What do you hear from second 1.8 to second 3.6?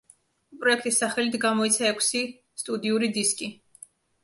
ექვსი სტუდიური დისკი.